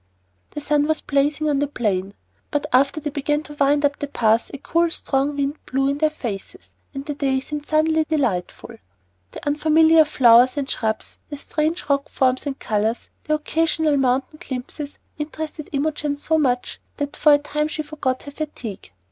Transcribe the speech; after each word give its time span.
The 0.49 0.61
sun 0.61 0.87
was 0.87 0.99
blazing 1.01 1.47
on 1.47 1.59
the 1.59 1.67
plain; 1.67 2.15
but 2.49 2.65
after 2.73 2.99
they 2.99 3.11
began 3.11 3.43
to 3.43 3.53
wind 3.53 3.85
up 3.85 3.99
the 3.99 4.07
pass 4.07 4.49
a 4.51 4.57
cool, 4.57 4.89
strong 4.89 5.35
wind 5.35 5.63
blew 5.67 5.87
in 5.91 5.99
their 5.99 6.09
faces 6.09 6.69
and 6.91 7.05
the 7.05 7.13
day 7.13 7.39
seemed 7.39 7.67
suddenly 7.67 8.03
delightful. 8.09 8.77
The 9.29 9.45
unfamiliar 9.45 10.05
flowers 10.05 10.57
and 10.57 10.67
shrubs, 10.67 11.19
the 11.29 11.37
strange 11.37 11.87
rock 11.87 12.09
forms 12.09 12.47
and 12.47 12.57
colors, 12.57 13.11
the 13.25 13.35
occasional 13.35 13.95
mountain 13.97 14.39
glimpses, 14.41 14.97
interested 15.19 15.69
Imogen 15.71 16.17
so 16.17 16.39
much 16.39 16.81
that 16.97 17.15
for 17.15 17.33
a 17.33 17.37
time 17.37 17.67
she 17.67 17.83
forgot 17.83 18.23
her 18.23 18.31
fatigue. 18.31 18.91